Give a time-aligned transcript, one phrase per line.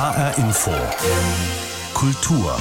[0.00, 0.70] HR Info.
[1.92, 2.56] Kultur.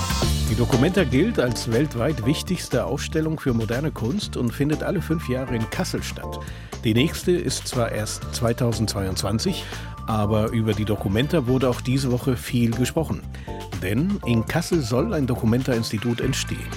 [0.51, 5.55] Die Documenta gilt als weltweit wichtigste Ausstellung für moderne Kunst und findet alle fünf Jahre
[5.55, 6.41] in Kassel statt.
[6.83, 9.63] Die nächste ist zwar erst 2022,
[10.05, 13.21] aber über die Documenta wurde auch diese Woche viel gesprochen.
[13.81, 16.67] Denn in Kassel soll ein Documenta-Institut entstehen.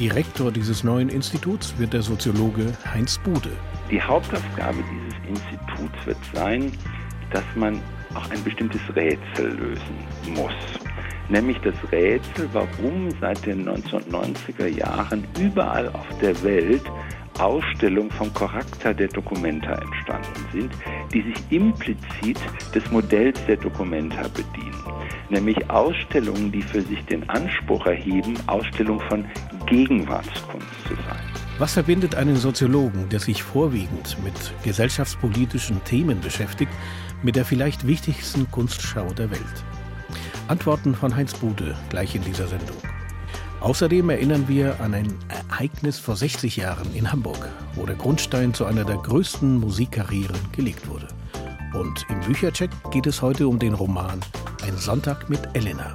[0.00, 3.52] Direktor dieses neuen Instituts wird der Soziologe Heinz Bude.
[3.88, 6.72] Die Hauptaufgabe dieses Instituts wird sein,
[7.30, 7.80] dass man
[8.14, 10.52] auch ein bestimmtes Rätsel lösen muss.
[11.28, 16.82] Nämlich das Rätsel, warum seit den 1990er Jahren überall auf der Welt
[17.38, 20.72] Ausstellungen vom Charakter der Dokumenta entstanden sind,
[21.12, 22.38] die sich implizit
[22.74, 24.82] des Modells der Dokumenta bedienen.
[25.30, 29.24] Nämlich Ausstellungen, die für sich den Anspruch erheben, Ausstellung von
[29.66, 31.32] Gegenwartskunst zu sein.
[31.58, 36.72] Was verbindet einen Soziologen, der sich vorwiegend mit gesellschaftspolitischen Themen beschäftigt,
[37.22, 39.64] mit der vielleicht wichtigsten Kunstschau der Welt?
[40.48, 42.76] Antworten von Heinz Bude gleich in dieser Sendung.
[43.60, 48.64] Außerdem erinnern wir an ein Ereignis vor 60 Jahren in Hamburg, wo der Grundstein zu
[48.64, 51.06] einer der größten Musikkarrieren gelegt wurde.
[51.72, 54.20] Und im Büchercheck geht es heute um den Roman
[54.66, 55.94] Ein Sonntag mit Elena.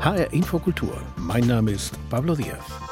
[0.00, 0.96] HR Infokultur.
[1.16, 2.89] Mein Name ist Pablo Diaz.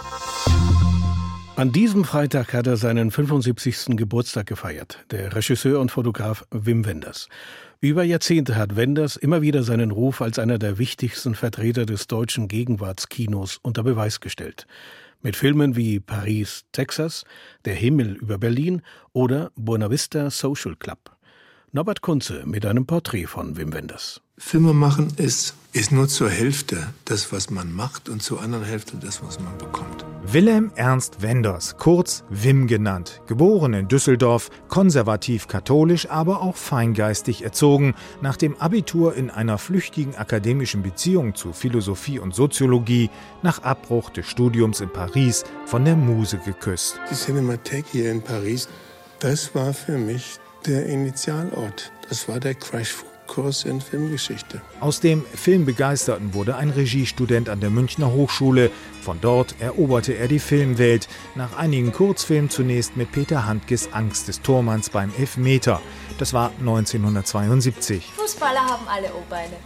[1.58, 3.96] An diesem Freitag hat er seinen 75.
[3.96, 7.28] Geburtstag gefeiert, der Regisseur und Fotograf Wim Wenders.
[7.80, 12.46] Über Jahrzehnte hat Wenders immer wieder seinen Ruf als einer der wichtigsten Vertreter des deutschen
[12.46, 14.68] Gegenwartskinos unter Beweis gestellt.
[15.20, 17.24] Mit Filmen wie Paris, Texas,
[17.64, 21.17] Der Himmel über Berlin oder Buena Vista Social Club.
[21.70, 24.22] Norbert Kunze mit einem Porträt von Wim Wenders.
[24.38, 28.96] Filme machen ist, ist nur zur Hälfte das, was man macht und zur anderen Hälfte
[28.96, 30.06] das, was man bekommt.
[30.24, 37.94] Wilhelm Ernst Wenders, kurz Wim genannt, geboren in Düsseldorf, konservativ katholisch, aber auch feingeistig erzogen,
[38.22, 43.10] nach dem Abitur in einer flüchtigen akademischen Beziehung zu Philosophie und Soziologie,
[43.42, 46.98] nach Abbruch des Studiums in Paris von der Muse geküsst.
[47.10, 48.70] Die Cinemathek hier in Paris,
[49.18, 51.90] das war für mich der Initialort.
[52.08, 52.94] Das war der Crash
[53.26, 54.62] Kurs in Filmgeschichte.
[54.80, 58.70] Aus dem Filmbegeisterten wurde ein Regiestudent an der Münchner Hochschule.
[59.02, 61.08] Von dort eroberte er die Filmwelt.
[61.34, 65.80] Nach einigen Kurzfilmen zunächst mit Peter Handkes Angst des Tormanns beim Elfmeter.
[66.18, 68.12] Das war 1972.
[68.16, 69.56] Fußballer haben alle O-Beine.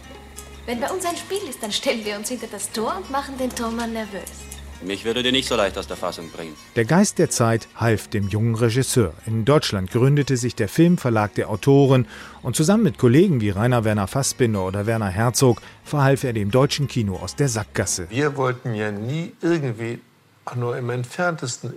[0.65, 3.37] Wenn bei uns ein Spiel ist, dann stellen wir uns hinter das Tor und machen
[3.37, 4.42] den Tormann nervös.
[4.85, 6.55] Mich würde dir nicht so leicht aus der Fassung bringen.
[6.75, 9.13] Der Geist der Zeit half dem jungen Regisseur.
[9.25, 12.07] In Deutschland gründete sich der Filmverlag der Autoren
[12.41, 16.87] und zusammen mit Kollegen wie Rainer Werner Fassbinder oder Werner Herzog verhalf er dem deutschen
[16.87, 18.07] Kino aus der Sackgasse.
[18.09, 19.99] Wir wollten ja nie irgendwie,
[20.45, 21.73] auch nur im entferntesten,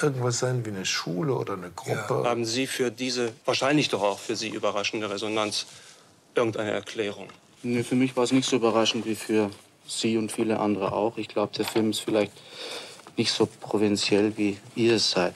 [0.00, 2.22] irgendwas sein wie eine Schule oder eine Gruppe.
[2.22, 2.24] Ja.
[2.24, 5.66] Haben Sie für diese, wahrscheinlich doch auch für Sie überraschende Resonanz,
[6.34, 7.28] irgendeine Erklärung?
[7.64, 9.50] Nee, für mich war es nicht so überraschend wie für
[9.88, 11.18] Sie und viele andere auch.
[11.18, 12.32] Ich glaube, der Film ist vielleicht
[13.16, 15.34] nicht so provinziell, wie ihr es seid.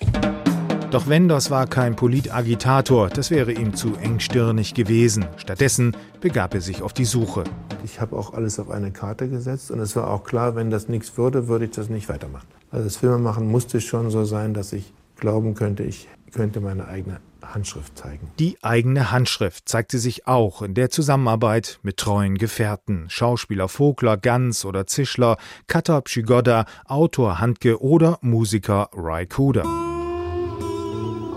[0.93, 5.25] Doch Wenders war kein Politagitator, das wäre ihm zu engstirnig gewesen.
[5.39, 7.45] Stattdessen begab er sich auf die Suche.
[7.83, 10.89] Ich habe auch alles auf eine Karte gesetzt und es war auch klar, wenn das
[10.89, 12.47] nichts würde, würde ich das nicht weitermachen.
[12.71, 17.21] Also das Filmemachen musste schon so sein, dass ich glauben könnte, ich könnte meine eigene
[17.55, 18.31] Handschrift zeigen.
[18.39, 23.07] Die eigene Handschrift zeigte sich auch in der Zusammenarbeit mit treuen Gefährten.
[23.09, 25.37] Schauspieler Vogler, Ganz oder Zischler,
[25.67, 29.65] Cutter Pschigoda, Autor Handke oder Musiker Ray Kuder.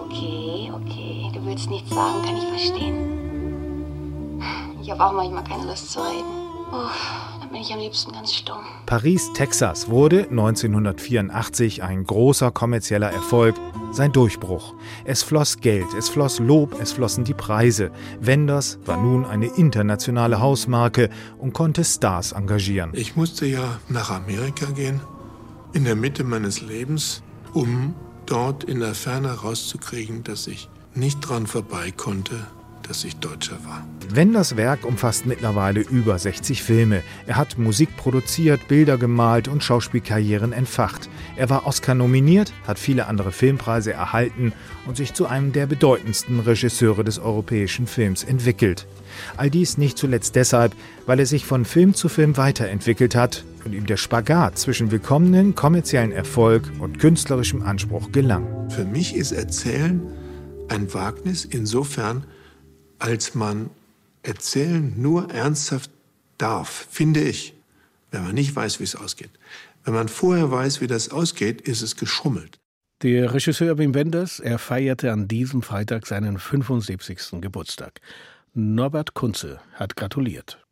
[0.06, 1.32] Okay, okay.
[1.34, 4.42] Du willst nichts sagen, kann ich verstehen.
[4.82, 6.24] Ich habe auch manchmal keine Lust zu reden.
[6.72, 6.90] Oh,
[7.46, 8.64] dann bin ich am liebsten ganz stumm.
[8.86, 13.56] Paris, Texas wurde 1984 ein großer kommerzieller Erfolg,
[13.92, 14.74] sein Durchbruch.
[15.04, 17.92] Es floss Geld, es floss Lob, es flossen die Preise.
[18.20, 22.92] Wenders war nun eine internationale Hausmarke und konnte Stars engagieren.
[22.94, 25.00] Ich musste ja nach Amerika gehen,
[25.74, 27.22] in der Mitte meines Lebens,
[27.54, 27.94] um
[28.26, 32.48] dort in der Ferne rauszukriegen, dass ich nicht dran vorbei konnte,
[32.88, 33.86] dass ich Deutscher war.
[34.10, 37.02] Wenders Werk umfasst mittlerweile über 60 Filme.
[37.26, 41.10] Er hat Musik produziert, Bilder gemalt und Schauspielkarrieren entfacht.
[41.36, 44.54] Er war Oscar nominiert, hat viele andere Filmpreise erhalten
[44.86, 48.86] und sich zu einem der bedeutendsten Regisseure des europäischen Films entwickelt.
[49.38, 50.74] All dies nicht zuletzt deshalb,
[51.06, 55.56] weil er sich von Film zu Film weiterentwickelt hat und ihm der Spagat zwischen willkommenen
[55.56, 58.70] kommerziellen Erfolg und künstlerischem Anspruch gelang.
[58.70, 60.02] Für mich ist Erzählen
[60.70, 62.26] ein Wagnis insofern,
[63.06, 63.70] als man
[64.24, 65.92] erzählen nur ernsthaft
[66.40, 67.54] darf, finde ich,
[68.10, 69.30] wenn man nicht weiß, wie es ausgeht.
[69.84, 72.58] Wenn man vorher weiß, wie das ausgeht, ist es geschummelt.
[73.04, 77.42] Der Regisseur Wim Wenders, er feierte an diesem Freitag seinen 75.
[77.42, 78.02] Geburtstag.
[78.56, 80.66] Norbert Kunze hat gratuliert.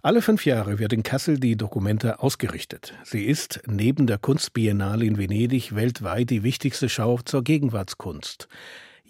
[0.00, 2.94] Alle fünf Jahre wird in Kassel die Documenta ausgerichtet.
[3.04, 8.48] Sie ist neben der Kunstbiennale in Venedig weltweit die wichtigste Schau zur Gegenwartskunst.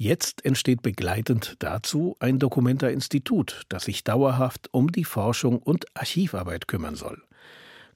[0.01, 6.95] Jetzt entsteht begleitend dazu ein Documenta-Institut, das sich dauerhaft um die Forschung und Archivarbeit kümmern
[6.95, 7.21] soll.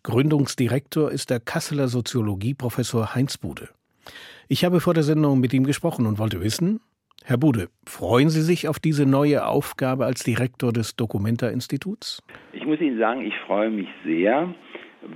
[0.03, 3.69] Gründungsdirektor ist der Kasseler Soziologieprofessor Heinz Bude.
[4.49, 6.81] Ich habe vor der Sendung mit ihm gesprochen und wollte wissen,
[7.23, 12.21] Herr Bude, freuen Sie sich auf diese neue Aufgabe als Direktor des Documenta-Instituts?
[12.53, 14.53] Ich muss Ihnen sagen, ich freue mich sehr,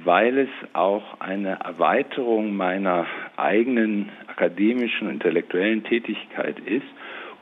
[0.04, 3.06] weil es auch eine Erweiterung meiner
[3.36, 6.86] eigenen akademischen und intellektuellen Tätigkeit ist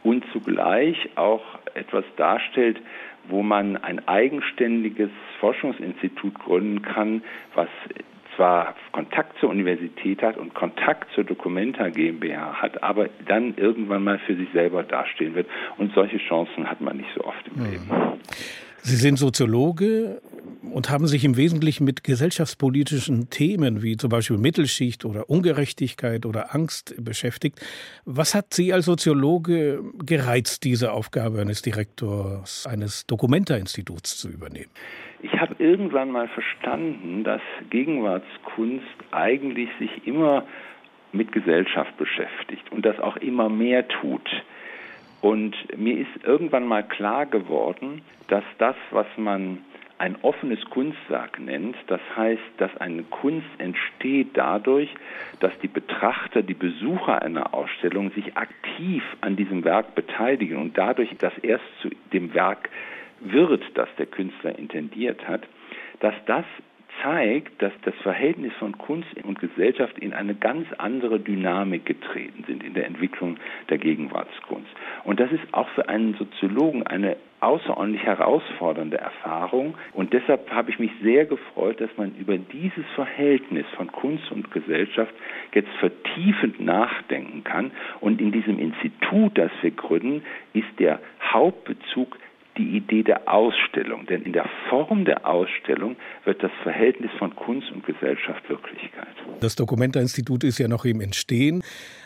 [0.03, 1.43] und zugleich auch
[1.75, 2.81] etwas darstellt,
[3.29, 5.11] wo man ein eigenständiges
[5.41, 7.23] Forschungsinstitut gründen kann,
[7.55, 7.69] was
[8.37, 14.19] zwar Kontakt zur Universität hat und Kontakt zur Documenta GmbH hat, aber dann irgendwann mal
[14.19, 15.47] für sich selber dastehen wird.
[15.79, 17.89] Und solche Chancen hat man nicht so oft im Leben.
[18.87, 20.21] Sie sind Soziologe
[20.75, 26.55] und haben sich im Wesentlichen mit gesellschaftspolitischen Themen wie zum Beispiel Mittelschicht oder Ungerechtigkeit oder
[26.55, 27.65] Angst beschäftigt.
[28.05, 34.71] Was hat Sie als Soziologe gereizt, diese Aufgabe eines Direktors eines Dokumenta-Instituts zu übernehmen?
[35.23, 37.41] Ich habe irgendwann mal verstanden, dass
[37.71, 40.45] Gegenwartskunst eigentlich sich immer
[41.13, 44.29] mit Gesellschaft beschäftigt und das auch immer mehr tut.
[45.25, 49.65] Und mir ist irgendwann mal klar geworden, dass das, was man
[49.97, 54.91] ein offenes Kunstwerk nennt, das heißt, dass eine Kunst entsteht dadurch,
[55.41, 61.09] dass die Betrachter, die Besucher einer Ausstellung sich aktiv an diesem Werk beteiligen und dadurch,
[61.17, 62.69] dass erst zu dem Werk
[63.21, 65.49] wird, das der Künstler intendiert hat,
[66.01, 66.45] dass das
[67.03, 72.63] zeigt, dass das Verhältnis von Kunst und Gesellschaft in eine ganz andere Dynamik getreten sind
[72.63, 73.37] in der Entwicklung
[73.69, 74.71] der Gegenwartskunst.
[75.05, 79.75] Und das ist auch für einen Soziologen eine außerordentlich herausfordernde Erfahrung.
[79.93, 84.51] Und deshalb habe ich mich sehr gefreut, dass man über dieses Verhältnis von Kunst und
[84.51, 85.13] Gesellschaft
[85.53, 87.71] jetzt vertiefend nachdenken kann.
[88.01, 90.23] Und in diesem Institut, das wir gründen,
[90.55, 92.17] ist der Hauptbezug
[92.57, 94.07] die Idee der Ausstellung.
[94.07, 99.15] Denn in der Form der Ausstellung wird das Verhältnis von Kunst und Gesellschaft Wirklichkeit.
[99.41, 101.63] Das Documenta-Institut ist ja noch im Entstehen.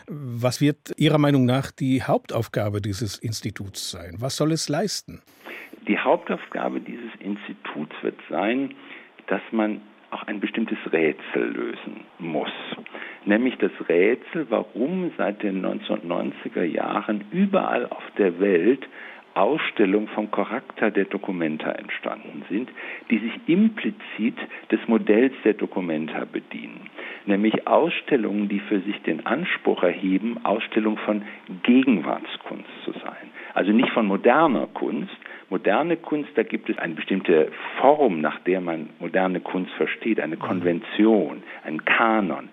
[0.07, 4.15] Was wird Ihrer Meinung nach die Hauptaufgabe dieses Instituts sein?
[4.19, 5.21] Was soll es leisten?
[5.87, 8.73] Die Hauptaufgabe dieses Instituts wird sein,
[9.27, 9.81] dass man
[10.11, 12.51] auch ein bestimmtes Rätsel lösen muss.
[13.25, 18.87] Nämlich das Rätsel, warum seit den 1990er Jahren überall auf der Welt
[19.33, 22.69] Ausstellungen vom Charakter der Dokumenta entstanden sind,
[23.09, 24.37] die sich implizit
[24.71, 26.89] des Modells der Dokumenta bedienen.
[27.25, 31.23] Nämlich Ausstellungen, die für sich den Anspruch erheben, Ausstellung von
[31.63, 33.29] Gegenwartskunst zu sein.
[33.53, 35.15] Also nicht von moderner Kunst.
[35.49, 40.37] Moderne Kunst, da gibt es eine bestimmte Form, nach der man moderne Kunst versteht, eine
[40.37, 42.49] Konvention, ein Kanon.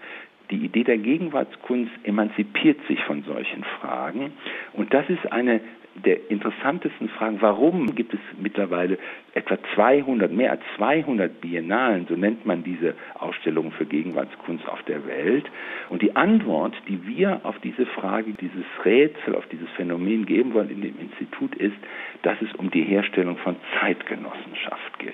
[0.50, 4.32] Die Idee der Gegenwartskunst emanzipiert sich von solchen Fragen
[4.75, 5.61] und das ist eine
[6.04, 8.98] der interessantesten Fragen, warum gibt es mittlerweile
[9.34, 15.06] etwa 200, mehr als 200 Biennalen, so nennt man diese Ausstellungen für Gegenwartskunst auf der
[15.06, 15.44] Welt.
[15.88, 20.70] Und die Antwort, die wir auf diese Frage, dieses Rätsel, auf dieses Phänomen geben wollen
[20.70, 21.76] in dem Institut ist,
[22.22, 25.12] dass es um die Herstellung von Zeitgenossenschaft geht.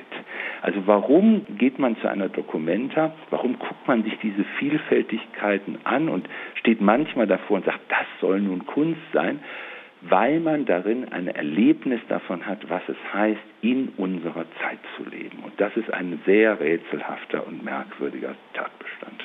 [0.62, 3.12] Also warum geht man zu einer Dokumenta?
[3.30, 8.40] Warum guckt man sich diese Vielfältigkeiten an und steht manchmal davor und sagt, das soll
[8.40, 9.40] nun Kunst sein?
[10.08, 15.38] Weil man darin ein Erlebnis davon hat, was es heißt, in unserer Zeit zu leben.
[15.44, 19.22] Und das ist ein sehr rätselhafter und merkwürdiger Tatbestand.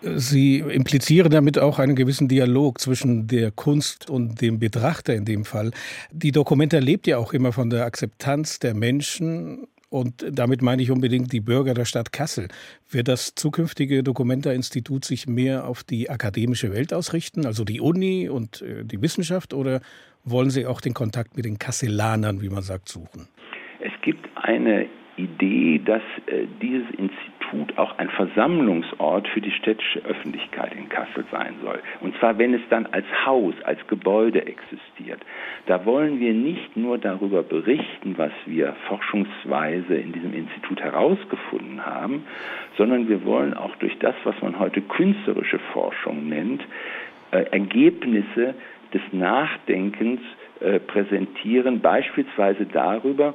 [0.00, 5.44] Sie implizieren damit auch einen gewissen Dialog zwischen der Kunst und dem Betrachter in dem
[5.44, 5.70] Fall.
[6.12, 10.90] Die Dokumenta lebt ja auch immer von der Akzeptanz der Menschen und damit meine ich
[10.90, 12.48] unbedingt die Bürger der Stadt Kassel.
[12.90, 18.60] Wird das zukünftige Documenta-Institut sich mehr auf die akademische Welt ausrichten, also die Uni und
[18.62, 19.80] äh, die Wissenschaft, oder
[20.24, 23.28] wollen Sie auch den Kontakt mit den Kasselanern, wie man sagt, suchen?
[23.78, 30.74] Es gibt eine Idee, dass äh, dieses Institut auch ein Versammlungsort für die städtische Öffentlichkeit
[30.74, 31.80] in Kassel sein soll.
[32.00, 35.20] Und zwar, wenn es dann als Haus, als Gebäude existiert.
[35.66, 42.24] Da wollen wir nicht nur darüber berichten, was wir forschungsweise in diesem Institut herausgefunden haben,
[42.76, 46.62] sondern wir wollen auch durch das, was man heute künstlerische Forschung nennt,
[47.30, 48.54] äh, Ergebnisse
[48.92, 50.20] des Nachdenkens
[50.60, 53.34] äh, präsentieren, beispielsweise darüber,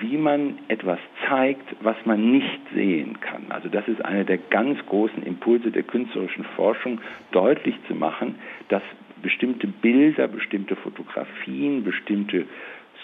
[0.00, 0.98] wie man etwas
[1.28, 3.44] zeigt, was man nicht sehen kann.
[3.50, 7.00] Also das ist einer der ganz großen Impulse der künstlerischen Forschung,
[7.32, 8.36] deutlich zu machen,
[8.68, 8.82] dass
[9.22, 12.46] bestimmte Bilder, bestimmte Fotografien, bestimmte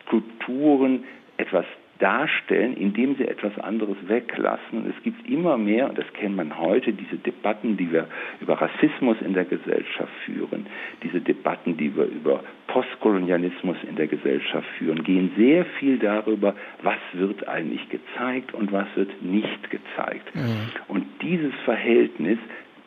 [0.02, 1.04] Skulpturen
[1.36, 1.64] etwas
[2.00, 4.78] darstellen, indem sie etwas anderes weglassen.
[4.78, 8.08] Und es gibt immer mehr, und das kennt man heute, diese Debatten, die wir
[8.40, 10.66] über Rassismus in der Gesellschaft führen,
[11.02, 16.98] diese Debatten, die wir über Postkolonialismus in der Gesellschaft führen, gehen sehr viel darüber, was
[17.12, 20.34] wird eigentlich gezeigt und was wird nicht gezeigt.
[20.34, 20.70] Mhm.
[20.88, 22.38] Und dieses Verhältnis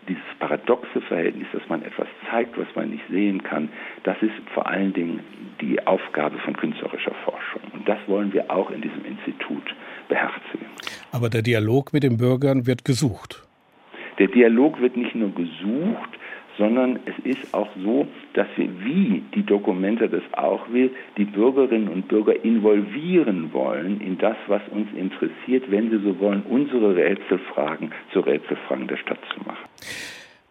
[0.07, 3.69] dieses paradoxe Verhältnis, dass man etwas zeigt, was man nicht sehen kann,
[4.03, 5.21] das ist vor allen Dingen
[5.61, 7.61] die Aufgabe von künstlerischer Forschung.
[7.73, 9.63] Und das wollen wir auch in diesem Institut
[10.09, 10.65] beherzigen.
[11.11, 13.47] Aber der Dialog mit den Bürgern wird gesucht.
[14.19, 16.09] Der Dialog wird nicht nur gesucht,
[16.57, 21.87] sondern es ist auch so, dass wir, wie die Dokumente das auch will, die Bürgerinnen
[21.87, 27.91] und Bürger involvieren wollen in das, was uns interessiert, wenn sie so wollen, unsere Rätselfragen
[28.11, 29.67] zu Rätselfragen der Stadt zu machen.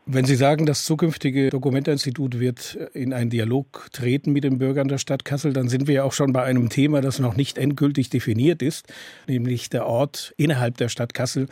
[0.05, 4.99] Wenn Sie sagen, das zukünftige Dokumenterinstitut wird in einen Dialog treten mit den Bürgern der
[4.99, 8.11] Stadt Kassel, dann sind wir ja auch schon bei einem Thema, das noch nicht endgültig
[8.11, 8.93] definiert ist,
[9.29, 11.47] nämlich der Ort innerhalb der Stadt Kassel,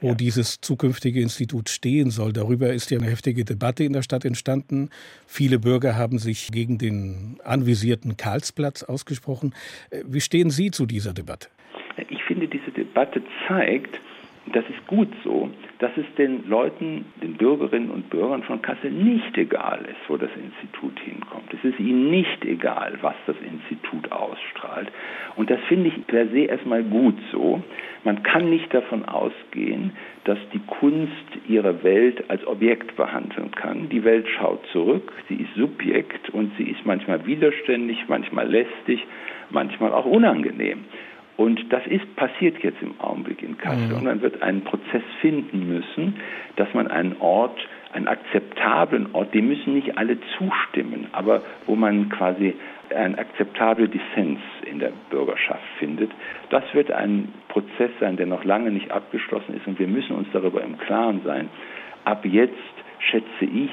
[0.00, 0.14] wo ja.
[0.14, 2.32] dieses zukünftige Institut stehen soll.
[2.32, 4.90] Darüber ist ja eine heftige Debatte in der Stadt entstanden.
[5.26, 9.54] Viele Bürger haben sich gegen den anvisierten Karlsplatz ausgesprochen.
[9.90, 11.48] Äh, wie stehen Sie zu dieser Debatte?
[12.08, 14.00] Ich finde, diese Debatte zeigt,
[14.52, 19.36] das ist gut so, dass es den Leuten, den Bürgerinnen und Bürgern von Kassel nicht
[19.38, 21.52] egal ist, wo das Institut hinkommt.
[21.52, 24.90] Es ist ihnen nicht egal, was das Institut ausstrahlt.
[25.36, 27.62] Und das finde ich per se erstmal gut so.
[28.04, 29.92] Man kann nicht davon ausgehen,
[30.24, 31.12] dass die Kunst
[31.48, 33.88] ihre Welt als Objekt behandeln kann.
[33.88, 39.06] Die Welt schaut zurück, sie ist Subjekt und sie ist manchmal widerständig, manchmal lästig,
[39.50, 40.84] manchmal auch unangenehm.
[41.40, 43.88] Und das ist passiert jetzt im Augenblick in Kassel.
[43.88, 43.94] Mhm.
[43.94, 46.16] Und man wird einen Prozess finden müssen,
[46.56, 47.58] dass man einen Ort,
[47.94, 52.52] einen akzeptablen Ort, dem müssen nicht alle zustimmen, aber wo man quasi
[52.94, 56.10] einen akzeptablen Dissens in der Bürgerschaft findet.
[56.50, 60.28] Das wird ein Prozess sein, der noch lange nicht abgeschlossen ist und wir müssen uns
[60.34, 61.48] darüber im Klaren sein.
[62.04, 62.52] Ab jetzt
[62.98, 63.70] schätze ich,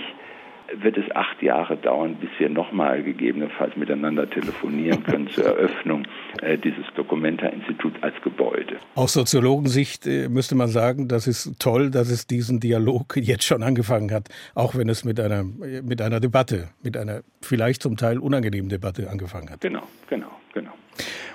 [0.74, 6.06] wird es acht Jahre dauern, bis wir nochmal gegebenenfalls miteinander telefonieren können zur Eröffnung
[6.42, 8.78] äh, dieses Documenta-Instituts als Gebäude.
[8.96, 13.64] Aus Soziologensicht äh, müsste man sagen, das ist toll, dass es diesen Dialog jetzt schon
[13.64, 18.20] angefangen hat, auch wenn es mit einer, mit einer Debatte, mit einer vielleicht zum Teil
[18.20, 19.62] unangenehmen Debatte angefangen hat.
[19.62, 20.72] Genau, genau, genau.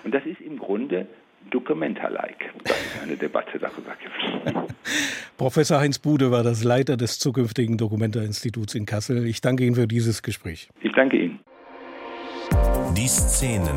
[0.04, 1.06] Und das ist im Grunde
[1.50, 4.54] Documenta-like, dass es eine Debatte darüber gibt.
[5.36, 9.26] Professor Heinz Bude war das Leiter des zukünftigen Documenta-Instituts in Kassel.
[9.26, 10.68] Ich danke Ihnen für dieses Gespräch.
[10.82, 11.40] Ich danke Ihnen.
[12.96, 13.76] Die Szenen,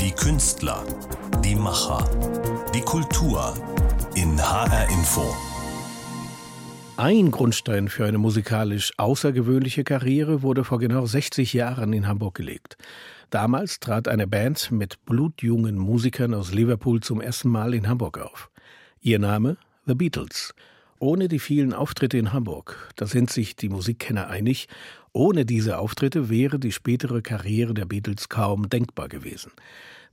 [0.00, 0.84] die Künstler,
[1.44, 2.04] die Macher,
[2.74, 3.54] die Kultur
[4.14, 5.47] in HR Info.
[7.00, 12.76] Ein Grundstein für eine musikalisch außergewöhnliche Karriere wurde vor genau 60 Jahren in Hamburg gelegt.
[13.30, 18.50] Damals trat eine Band mit blutjungen Musikern aus Liverpool zum ersten Mal in Hamburg auf.
[19.00, 20.56] Ihr Name The Beatles.
[20.98, 24.66] Ohne die vielen Auftritte in Hamburg, da sind sich die Musikkenner einig,
[25.12, 29.52] ohne diese Auftritte wäre die spätere Karriere der Beatles kaum denkbar gewesen.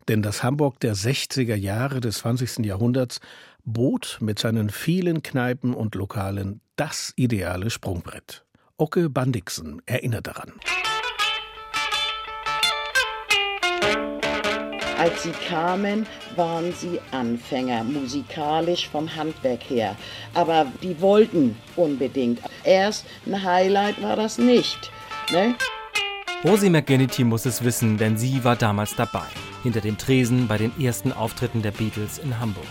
[0.08, 2.63] Denn das Hamburg der 60er Jahre des 20.
[2.63, 3.22] Jahrhunderts
[3.66, 8.46] bot mit seinen vielen Kneipen und Lokalen das ideale Sprungbrett.
[8.78, 10.54] Ocke Bandixen erinnert daran.
[14.98, 16.06] Als sie kamen,
[16.36, 19.96] waren sie Anfänger, musikalisch vom Handwerk her.
[20.34, 22.40] Aber die wollten unbedingt.
[22.64, 24.92] Erst ein Highlight war das nicht.
[25.32, 25.56] Ne?
[26.46, 29.26] Rosie McGinnity muss es wissen, denn sie war damals dabei.
[29.64, 32.66] Hinter dem Tresen bei den ersten Auftritten der Beatles in Hamburg.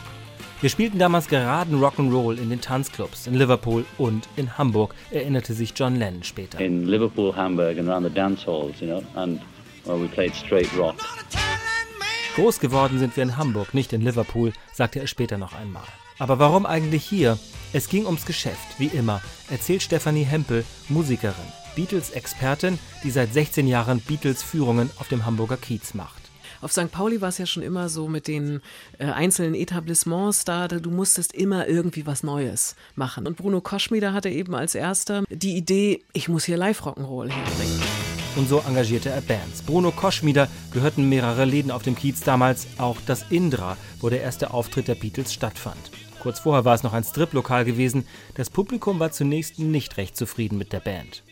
[0.64, 5.74] Wir spielten damals geraden Rock'n'Roll in den Tanzclubs in Liverpool und in Hamburg, erinnerte sich
[5.76, 6.58] John Lennon später.
[6.58, 9.42] In Liverpool, Hamburg and around the dance halls, you know, and
[9.84, 10.94] well, we played straight rock.
[12.36, 15.84] Groß geworden sind wir in Hamburg, nicht in Liverpool, sagte er später noch einmal.
[16.18, 17.38] Aber warum eigentlich hier?
[17.74, 21.34] Es ging ums Geschäft, wie immer, erzählt Stefanie Hempel, Musikerin,
[21.76, 26.23] Beatles-Expertin, die seit 16 Jahren Beatles-Führungen auf dem Hamburger Kiez macht.
[26.64, 26.90] Auf St.
[26.90, 28.62] Pauli war es ja schon immer so mit den
[28.98, 33.26] äh, einzelnen Etablissements da, du musstest immer irgendwie was Neues machen.
[33.26, 37.82] Und Bruno Koschmieder hatte eben als erster die Idee, ich muss hier Live-Rock'n'Roll herbringen.
[38.36, 39.60] Und so engagierte er Bands.
[39.60, 44.54] Bruno Koschmieder gehörten mehrere Läden auf dem Kiez damals, auch das Indra, wo der erste
[44.54, 45.90] Auftritt der Beatles stattfand.
[46.18, 48.06] Kurz vorher war es noch ein Striplokal gewesen.
[48.36, 51.24] Das Publikum war zunächst nicht recht zufrieden mit der Band.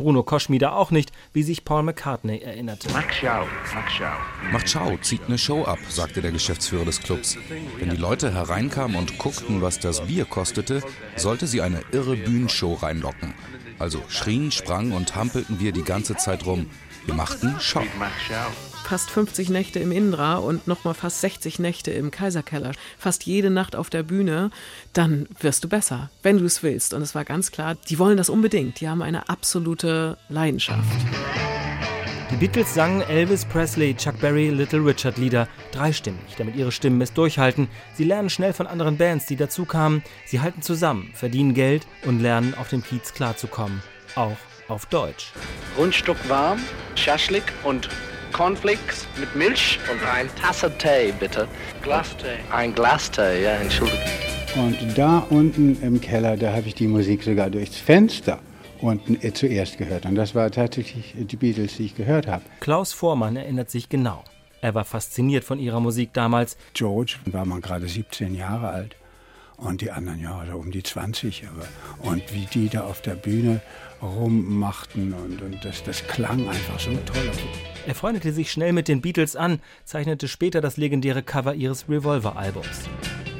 [0.00, 2.88] Bruno Koschmieder auch nicht, wie sich Paul McCartney erinnerte.
[2.94, 4.16] Mach schau, mach schau.
[4.50, 7.36] Macht schau, zieht eine Show ab, sagte der Geschäftsführer des Clubs.
[7.78, 10.82] Wenn die Leute hereinkamen und guckten, was das Bier kostete,
[11.16, 13.34] sollte sie eine irre Bühnenshow reinlocken.
[13.78, 16.70] Also schrien, sprangen und hampelten wir die ganze Zeit rum.
[17.04, 17.82] Wir machten Schau.
[18.90, 23.76] Fast 50 Nächte im Indra und nochmal fast 60 Nächte im Kaiserkeller, fast jede Nacht
[23.76, 24.50] auf der Bühne,
[24.92, 26.92] dann wirst du besser, wenn du es willst.
[26.92, 28.80] Und es war ganz klar, die wollen das unbedingt.
[28.80, 30.82] Die haben eine absolute Leidenschaft.
[32.32, 37.12] Die Beatles sangen Elvis Presley, Chuck Berry, Little Richard Lieder dreistimmig, damit ihre Stimmen es
[37.12, 37.68] durchhalten.
[37.94, 40.02] Sie lernen schnell von anderen Bands, die dazukamen.
[40.26, 43.84] Sie halten zusammen, verdienen Geld und lernen auf dem Kiez klarzukommen.
[44.16, 45.30] Auch auf Deutsch.
[45.78, 46.58] Rundstück warm,
[46.96, 47.88] Schaschlik und
[48.32, 51.48] Cornflakes mit Milch und ein Tasse Tee, bitte.
[51.82, 52.38] Glastee.
[52.50, 54.00] Ein Glastee, ja, entschuldigung.
[54.56, 58.40] Und da unten im Keller, da habe ich die Musik sogar durchs Fenster
[58.80, 60.06] unten zuerst gehört.
[60.06, 62.42] Und das war tatsächlich die Beatles, die ich gehört habe.
[62.60, 64.24] Klaus Vormann erinnert sich genau.
[64.62, 66.56] Er war fasziniert von ihrer Musik damals.
[66.74, 68.96] George war man gerade 17 Jahre alt
[69.60, 71.44] und die anderen ja so um die 20.
[71.48, 73.60] Aber, und wie die da auf der Bühne
[74.02, 77.30] rummachten und, und das, das klang einfach so toll.
[77.86, 82.88] Er freundete sich schnell mit den Beatles an, zeichnete später das legendäre Cover ihres Revolver-Albums.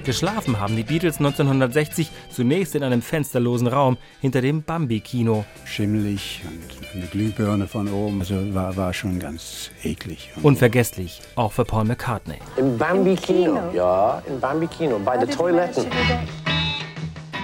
[0.05, 5.45] Geschlafen haben die Beatles 1960 zunächst in einem fensterlosen Raum hinter dem Bambi-Kino.
[5.67, 8.21] Schimmelig und eine Glühbirne von oben.
[8.21, 10.31] Also war, war schon ganz eklig.
[10.43, 12.39] Unvergesslich, auch für Paul McCartney.
[12.57, 13.73] Im Bambi-Kino?
[13.75, 15.85] Ja, im Bambi-Kino, bei den Toiletten.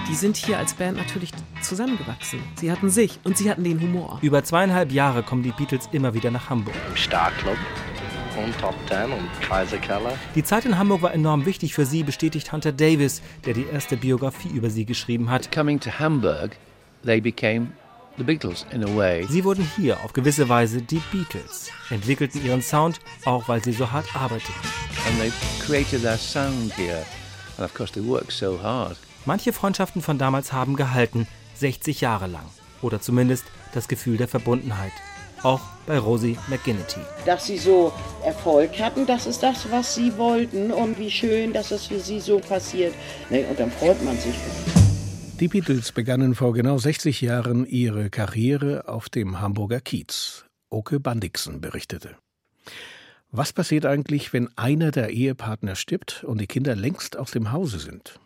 [0.09, 2.39] Die sind hier als Band natürlich zusammengewachsen.
[2.55, 4.19] Sie hatten sich und sie hatten den Humor.
[4.21, 6.75] Über zweieinhalb Jahre kommen die Beatles immer wieder nach Hamburg.
[6.89, 7.57] Im Starclub
[8.37, 10.13] und Top Ten und Kaiserkeller.
[10.35, 13.97] Die Zeit in Hamburg war enorm wichtig für sie, bestätigt Hunter Davis, der die erste
[13.97, 15.51] Biografie über sie geschrieben hat.
[15.51, 16.57] Coming to Hamburg,
[17.03, 17.71] they became
[18.17, 19.25] the Beatles in a way.
[19.29, 23.91] Sie wurden hier auf gewisse Weise die Beatles, entwickelten ihren Sound, auch weil sie so
[23.91, 24.53] hart arbeiteten.
[25.07, 25.31] And they
[25.65, 27.05] created their sound here.
[27.57, 28.97] And of course they worked so hard.
[29.25, 32.45] Manche Freundschaften von damals haben gehalten, 60 Jahre lang.
[32.81, 34.93] Oder zumindest das Gefühl der Verbundenheit.
[35.43, 36.99] Auch bei Rosie McGinnity.
[37.25, 40.71] Dass sie so Erfolg hatten, das ist das, was sie wollten.
[40.71, 42.93] Und wie schön, dass es für sie so passiert.
[43.29, 44.35] Und dann freut man sich.
[45.39, 50.45] Die Beatles begannen vor genau 60 Jahren ihre Karriere auf dem Hamburger Kiez.
[50.69, 52.15] Oke Bandixen berichtete.
[53.31, 57.77] Was passiert eigentlich, wenn einer der Ehepartner stirbt und die Kinder längst aus dem Hause
[57.77, 58.19] sind?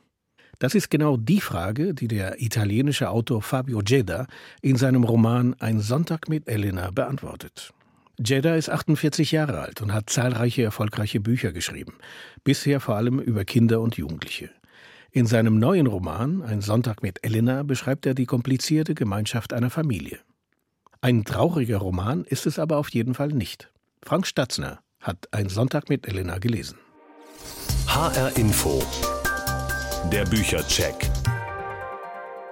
[0.61, 4.27] Das ist genau die Frage, die der italienische Autor Fabio Gedda
[4.61, 7.73] in seinem Roman Ein Sonntag mit Elena beantwortet.
[8.19, 11.93] Gedda ist 48 Jahre alt und hat zahlreiche erfolgreiche Bücher geschrieben,
[12.43, 14.51] bisher vor allem über Kinder und Jugendliche.
[15.09, 20.19] In seinem neuen Roman Ein Sonntag mit Elena beschreibt er die komplizierte Gemeinschaft einer Familie.
[21.01, 23.71] Ein trauriger Roman ist es aber auf jeden Fall nicht.
[24.03, 26.77] Frank Statzner hat Ein Sonntag mit Elena gelesen.
[27.87, 28.83] HR Info
[30.09, 31.09] der Büchercheck.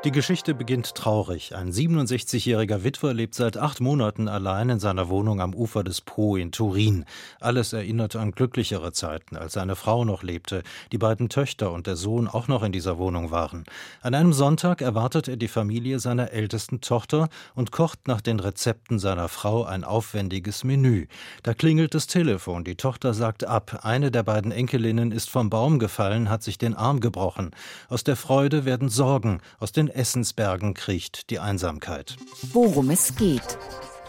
[0.05, 1.57] Die Geschichte beginnt traurig.
[1.57, 6.37] Ein 67-jähriger Witwer lebt seit acht Monaten allein in seiner Wohnung am Ufer des Po
[6.37, 7.03] in Turin.
[7.41, 11.97] Alles erinnert an glücklichere Zeiten, als seine Frau noch lebte, die beiden Töchter und der
[11.97, 13.65] Sohn auch noch in dieser Wohnung waren.
[14.01, 18.99] An einem Sonntag erwartet er die Familie seiner ältesten Tochter und kocht nach den Rezepten
[18.99, 21.07] seiner Frau ein aufwendiges Menü.
[21.43, 25.77] Da klingelt das Telefon, die Tochter sagt ab, eine der beiden Enkelinnen ist vom Baum
[25.77, 27.51] gefallen, hat sich den Arm gebrochen.
[27.89, 32.15] Aus der Freude werden Sorgen, aus den Essensbergen kriecht die Einsamkeit.
[32.53, 33.57] Worum es geht.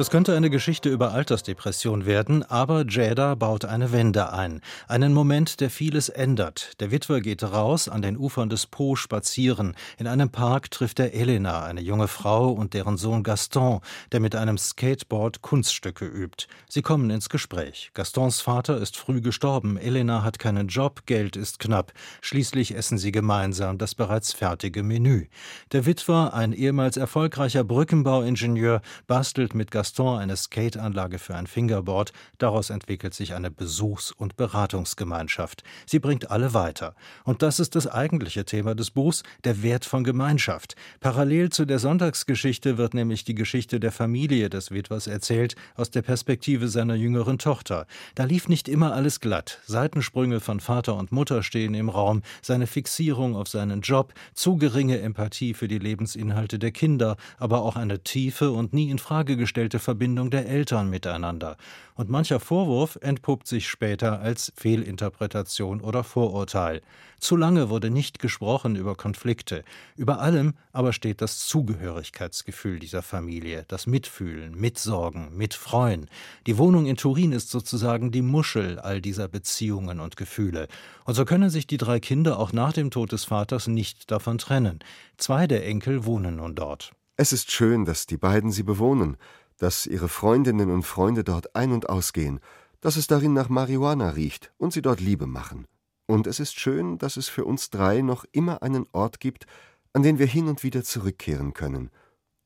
[0.00, 4.62] Das könnte eine Geschichte über Altersdepression werden, aber Jada baut eine Wende ein.
[4.88, 6.80] Einen Moment, der vieles ändert.
[6.80, 9.76] Der Witwer geht raus an den Ufern des Po spazieren.
[9.98, 14.34] In einem Park trifft er Elena, eine junge Frau, und deren Sohn Gaston, der mit
[14.34, 16.46] einem Skateboard Kunststücke übt.
[16.66, 17.90] Sie kommen ins Gespräch.
[17.92, 19.76] Gastons Vater ist früh gestorben.
[19.76, 21.92] Elena hat keinen Job, Geld ist knapp.
[22.22, 25.26] Schließlich essen sie gemeinsam das bereits fertige Menü.
[25.72, 32.12] Der Witwer, ein ehemals erfolgreicher Brückenbauingenieur, bastelt mit Gaston Gaston eine Skateanlage für ein Fingerboard.
[32.38, 35.64] Daraus entwickelt sich eine Besuchs- und Beratungsgemeinschaft.
[35.84, 36.94] Sie bringt alle weiter.
[37.24, 40.76] Und das ist das eigentliche Thema des Buchs, der Wert von Gemeinschaft.
[41.00, 46.02] Parallel zu der Sonntagsgeschichte wird nämlich die Geschichte der Familie des Witwers erzählt, aus der
[46.02, 47.88] Perspektive seiner jüngeren Tochter.
[48.14, 49.58] Da lief nicht immer alles glatt.
[49.66, 55.00] Seitensprünge von Vater und Mutter stehen im Raum, seine Fixierung auf seinen Job, zu geringe
[55.00, 59.79] Empathie für die Lebensinhalte der Kinder, aber auch eine tiefe und nie in Frage gestellte
[59.80, 61.56] Verbindung der Eltern miteinander.
[61.94, 66.80] Und mancher Vorwurf entpuppt sich später als Fehlinterpretation oder Vorurteil.
[67.18, 69.64] Zu lange wurde nicht gesprochen über Konflikte.
[69.96, 76.08] Über allem aber steht das Zugehörigkeitsgefühl dieser Familie, das Mitfühlen, Mitsorgen, Mitfreuen.
[76.46, 80.68] Die Wohnung in Turin ist sozusagen die Muschel all dieser Beziehungen und Gefühle.
[81.04, 84.38] Und so können sich die drei Kinder auch nach dem Tod des Vaters nicht davon
[84.38, 84.78] trennen.
[85.18, 86.92] Zwei der Enkel wohnen nun dort.
[87.16, 89.18] Es ist schön, dass die beiden sie bewohnen
[89.60, 92.40] dass ihre Freundinnen und Freunde dort ein- und ausgehen,
[92.80, 95.66] dass es darin nach Marihuana riecht und sie dort Liebe machen.
[96.06, 99.46] Und es ist schön, dass es für uns drei noch immer einen Ort gibt,
[99.92, 101.90] an den wir hin und wieder zurückkehren können,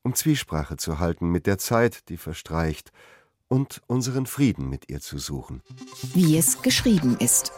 [0.03, 2.91] um Zwiesprache zu halten mit der Zeit, die verstreicht,
[3.49, 5.63] und unseren Frieden mit ihr zu suchen.
[6.15, 7.53] Wie es geschrieben ist.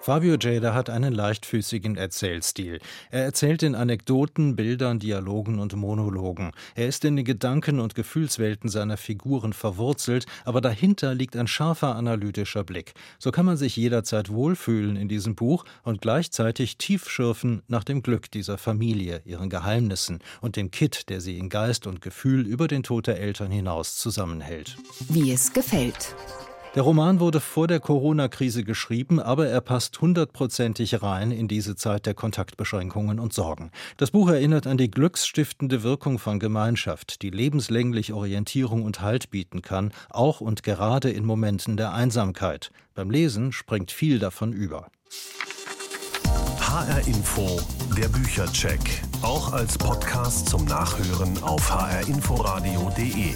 [0.00, 2.78] Fabio Jada hat einen leichtfüßigen Erzählstil.
[3.10, 6.52] Er erzählt in Anekdoten, Bildern, Dialogen und Monologen.
[6.74, 11.96] Er ist in den Gedanken und Gefühlswelten seiner Figuren verwurzelt, aber dahinter liegt ein scharfer
[11.96, 12.94] analytischer Blick.
[13.18, 18.02] So kann man sich jederzeit wohlfühlen in diesem Buch und gleichzeitig tief schürfen nach dem
[18.02, 22.68] Glück dieser Familie, ihren Geheimnissen und dem Kitt, der sie in Geist und Gefühl über
[22.68, 24.76] den Tod der Eltern hinaus zusammenhält.
[25.08, 26.14] Wie es gefällt.
[26.74, 32.04] Der Roman wurde vor der Corona-Krise geschrieben, aber er passt hundertprozentig rein in diese Zeit
[32.04, 33.70] der Kontaktbeschränkungen und Sorgen.
[33.96, 39.62] Das Buch erinnert an die glücksstiftende Wirkung von Gemeinschaft, die lebenslänglich Orientierung und Halt bieten
[39.62, 42.70] kann, auch und gerade in Momenten der Einsamkeit.
[42.94, 44.88] Beim Lesen springt viel davon über.
[46.60, 47.60] HR Info,
[47.96, 53.34] der Büchercheck, auch als Podcast zum Nachhören auf hrinforadio.de.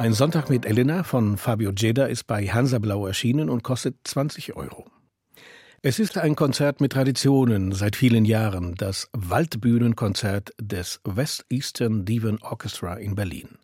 [0.00, 4.56] Ein Sonntag mit Elena von Fabio Jeda ist bei Hansa Blau erschienen und kostet 20
[4.56, 4.86] Euro.
[5.82, 12.38] Es ist ein Konzert mit Traditionen seit vielen Jahren, das Waldbühnenkonzert des West Eastern Divan
[12.40, 13.58] Orchestra in Berlin.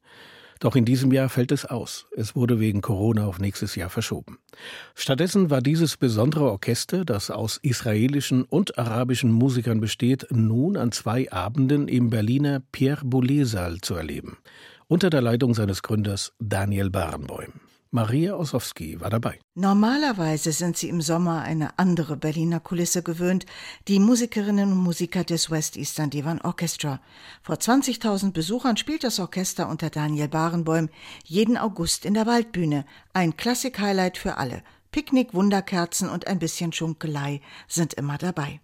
[0.60, 2.06] Doch in diesem Jahr fällt es aus.
[2.14, 4.38] Es wurde wegen Corona auf nächstes Jahr verschoben.
[4.94, 11.32] Stattdessen war dieses besondere Orchester, das aus israelischen und arabischen Musikern besteht, nun an zwei
[11.32, 14.36] Abenden im Berliner Pierre Boulez Saal zu erleben
[14.88, 17.52] unter der Leitung seines Gründers Daniel Barenboim.
[17.90, 19.40] Maria Ossowski war dabei.
[19.54, 23.46] Normalerweise sind sie im Sommer eine andere Berliner Kulisse gewöhnt,
[23.88, 27.00] die Musikerinnen und Musiker des West Eastern Divan Orchestra.
[27.42, 30.90] Vor 20.000 Besuchern spielt das Orchester unter Daniel Barenboim
[31.24, 32.84] jeden August in der Waldbühne.
[33.12, 34.62] Ein Klassik-Highlight für alle.
[34.90, 38.60] Picknick, Wunderkerzen und ein bisschen Schunkelei sind immer dabei.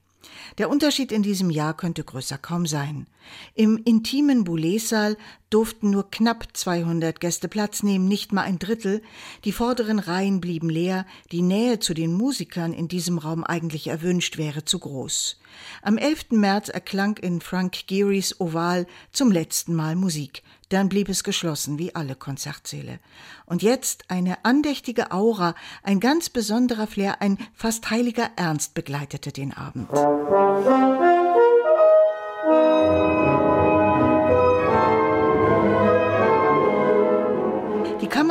[0.58, 3.06] Der Unterschied in diesem Jahr könnte größer kaum sein.
[3.54, 5.16] Im intimen Boulez-Saal
[5.50, 9.02] durften nur knapp 200 Gäste Platz nehmen, nicht mal ein Drittel.
[9.44, 11.06] Die vorderen Reihen blieben leer.
[11.30, 15.38] Die Nähe zu den Musikern in diesem Raum eigentlich erwünscht wäre zu groß.
[15.82, 16.30] Am 11.
[16.30, 20.42] März erklang in Frank Gearys Oval zum letzten Mal Musik.
[20.72, 22.98] Dann blieb es geschlossen, wie alle Konzertsäle.
[23.44, 29.52] Und jetzt eine andächtige Aura, ein ganz besonderer Flair, ein fast heiliger Ernst begleitete den
[29.52, 29.90] Abend.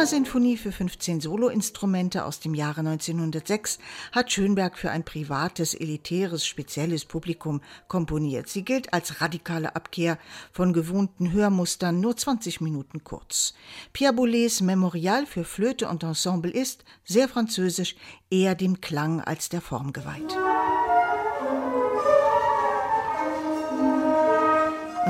[0.01, 3.77] Kammersinfonie für 15 Soloinstrumente aus dem Jahre 1906
[4.11, 8.49] hat Schönberg für ein privates, elitäres, spezielles Publikum komponiert.
[8.49, 10.17] Sie gilt als radikale Abkehr
[10.51, 13.53] von gewohnten Hörmustern, nur 20 Minuten kurz.
[13.93, 17.95] Pierre Boulez Memorial für Flöte und Ensemble ist, sehr französisch,
[18.31, 20.35] eher dem Klang als der Form geweiht.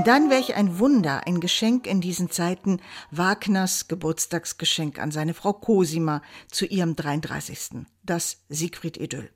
[0.03, 2.79] Dann welch ein Wunder, ein Geschenk in diesen Zeiten,
[3.11, 7.85] Wagners Geburtstagsgeschenk an seine Frau Cosima zu ihrem 33.
[8.03, 9.29] Das Siegfried-Idyll.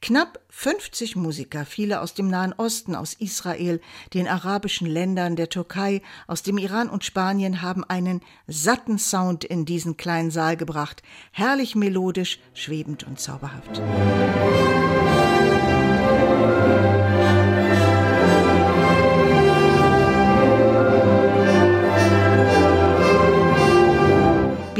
[0.00, 3.80] Knapp 50 Musiker, viele aus dem Nahen Osten, aus Israel,
[4.12, 9.64] den arabischen Ländern, der Türkei, aus dem Iran und Spanien haben einen satten Sound in
[9.64, 13.80] diesen kleinen Saal gebracht, herrlich melodisch, schwebend und zauberhaft.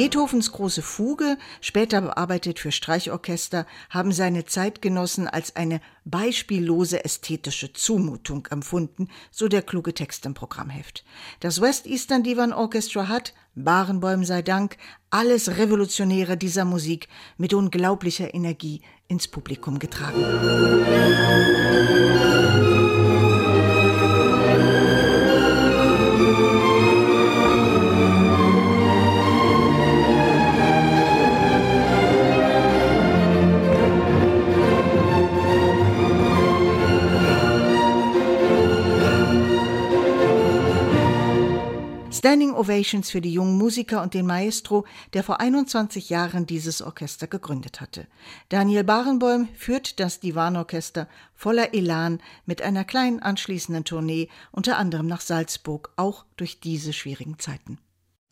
[0.03, 8.49] Beethovens große Fuge, später bearbeitet für Streichorchester, haben seine Zeitgenossen als eine beispiellose ästhetische Zumutung
[8.51, 11.05] empfunden, so der kluge Text im Programmheft.
[11.38, 14.77] Das West Eastern Divan Orchestra hat, Barenbäum sei Dank,
[15.11, 20.21] alles Revolutionäre dieser Musik mit unglaublicher Energie ins Publikum getragen.
[42.25, 47.27] Standing Ovations für die jungen Musiker und den Maestro, der vor 21 Jahren dieses Orchester
[47.27, 48.07] gegründet hatte.
[48.49, 55.21] Daniel Barenboim führt das Divanorchester voller Elan mit einer kleinen anschließenden Tournee, unter anderem nach
[55.21, 57.79] Salzburg, auch durch diese schwierigen Zeiten.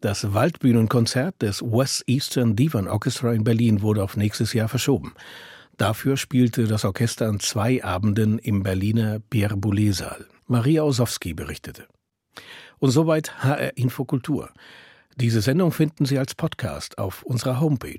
[0.01, 5.15] Das Waldbühnenkonzert des West Eastern Divan Orchestra in Berlin wurde auf nächstes Jahr verschoben.
[5.79, 10.29] Dafür spielte das Orchester an zwei Abenden im Berliner Pierre Boulez Saal.
[10.47, 11.89] Maria Osowski berichtete.
[12.81, 14.51] Und soweit HR Infokultur.
[15.17, 17.99] Diese Sendung finden Sie als Podcast auf unserer Homepage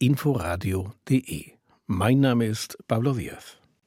[0.00, 1.52] hrinforadio.de.
[1.86, 3.58] Mein Name ist Pablo Diaz.